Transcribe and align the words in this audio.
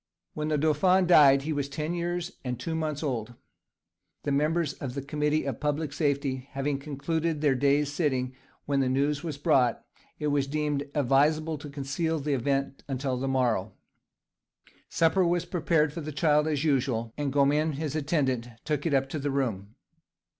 When 0.33 0.47
the 0.47 0.57
dauphin 0.57 1.05
died 1.05 1.43
he 1.43 1.53
was 1.53 1.69
ten 1.69 1.93
years 1.93 2.31
and 2.43 2.59
two 2.59 2.73
months 2.73 3.03
old. 3.03 3.35
The 4.23 4.31
members 4.31 4.73
of 4.73 4.95
the 4.95 5.03
Committee 5.03 5.43
of 5.45 5.59
Public 5.59 5.93
Safety 5.93 6.49
having 6.53 6.79
concluded 6.79 7.41
their 7.41 7.53
day's 7.53 7.91
sitting 7.93 8.33
when 8.65 8.79
the 8.79 8.89
news 8.89 9.23
was 9.23 9.37
brought, 9.37 9.85
it 10.17 10.29
was 10.29 10.47
deemed 10.47 10.89
advisable 10.95 11.59
to 11.59 11.69
conceal 11.69 12.17
the 12.19 12.33
event 12.33 12.83
until 12.87 13.15
the 13.15 13.27
morrow. 13.27 13.73
Supper 14.89 15.23
was 15.23 15.45
prepared 15.45 15.93
for 15.93 16.01
the 16.01 16.11
child 16.11 16.47
as 16.47 16.63
usual, 16.63 17.13
and 17.15 17.31
Gomin, 17.31 17.73
his 17.73 17.95
attendant, 17.95 18.47
took 18.65 18.87
it 18.87 18.95
up 18.95 19.07
to 19.09 19.19
the 19.19 19.29
room. 19.29 19.75